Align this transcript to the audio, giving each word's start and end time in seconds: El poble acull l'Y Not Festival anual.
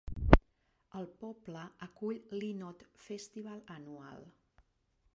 El 0.99 1.05
poble 1.25 1.67
acull 1.87 2.19
l'Y 2.39 2.51
Not 2.65 2.85
Festival 3.05 3.65
anual. 3.79 4.31